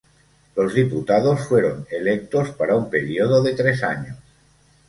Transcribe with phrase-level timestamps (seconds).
[0.55, 4.17] Los diputados fueron electos para un periodo de tres años.